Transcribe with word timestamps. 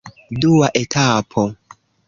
Dua 0.45 0.71
etapo. 0.81 1.47